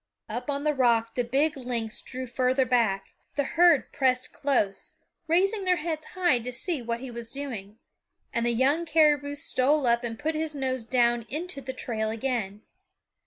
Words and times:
Up 0.27 0.49
on 0.49 0.63
the 0.63 0.73
rock 0.73 1.13
the 1.13 1.23
big 1.23 1.55
lynx 1.55 2.01
drew 2.01 2.25
further 2.25 2.65
back; 2.65 3.13
the 3.35 3.43
herd 3.43 3.93
pressed 3.93 4.33
close, 4.33 4.93
raising 5.27 5.63
their 5.63 5.75
heads 5.75 6.07
high 6.15 6.39
to 6.39 6.51
see 6.51 6.81
what 6.81 7.01
he 7.01 7.11
was 7.11 7.29
doing; 7.29 7.77
and 8.33 8.43
the 8.43 8.49
young 8.51 8.87
caribou 8.87 9.35
stole 9.35 9.85
up 9.85 10.03
and 10.03 10.17
put 10.17 10.33
his 10.33 10.55
nose 10.55 10.85
down 10.85 11.27
into 11.29 11.61
the 11.61 11.71
trail 11.71 12.09
again. 12.09 12.63